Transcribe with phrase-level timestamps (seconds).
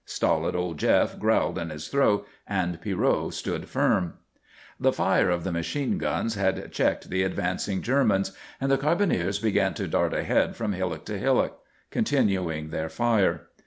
[0.03, 4.15] Stolid old Jef growled in his throat and Pierrot stood firm.
[4.79, 9.75] The fire of the machine guns had checked the advancing Germans, and the carbineers began
[9.75, 11.59] to dart ahead from hillock to hillock,
[11.91, 13.49] continuing their fire.